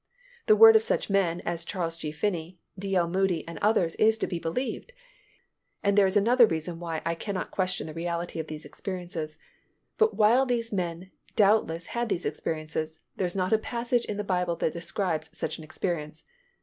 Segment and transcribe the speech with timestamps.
[0.47, 2.11] The word of such men as Charles G.
[2.11, 2.95] Finney, D.
[2.95, 3.07] L.
[3.07, 4.93] Moody and others is to be believed,
[5.83, 9.37] and there is another reason why I cannot question the reality of these experiences,
[9.99, 14.23] but while these men doubtless had these experiences, there is not a passage in the
[14.23, 16.23] Bible that describes such an experience.